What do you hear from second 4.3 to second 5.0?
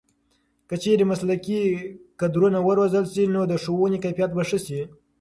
به ښه شي.